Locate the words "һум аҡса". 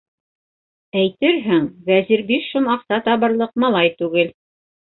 2.57-3.01